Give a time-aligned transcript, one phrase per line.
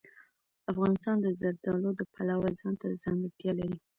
[0.71, 3.77] افغانستان د زردالو د پلوه ځانته ځانګړتیا لري.